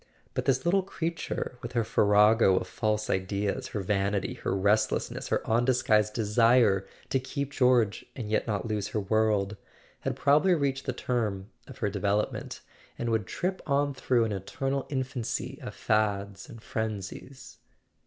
[0.33, 5.27] But this little creature, with her farrago of false ideas, her vanity, her restless¬ ness,
[5.27, 9.57] her undisguised desire to keep George and yet not lose her world,
[9.99, 12.61] had probably reached the term of her development,
[12.97, 17.59] and would trip on through an eternal infancy of fads and frenzies.